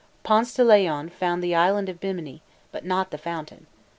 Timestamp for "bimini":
1.99-2.41